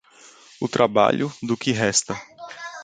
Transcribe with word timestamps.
O 0.59 0.67
trabalho, 0.67 1.31
do 1.43 1.55
que 1.55 1.71
resta. 1.71 2.17